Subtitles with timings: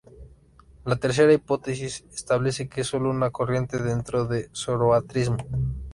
[0.83, 5.37] La tercera hipótesis establece que es sólo una corriente dentro del zoroastrismo.